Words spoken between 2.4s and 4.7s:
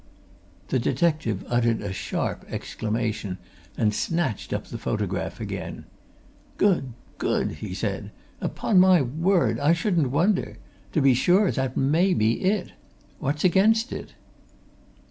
exclamation and snatched up